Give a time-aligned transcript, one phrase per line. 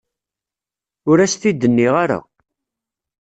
[1.09, 2.19] Ur as-t-id nniɣ ara.